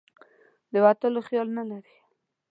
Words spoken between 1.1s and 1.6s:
خیال